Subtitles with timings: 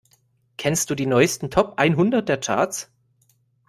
[0.57, 2.89] Kennst du die neusten Top einhundert der Charts?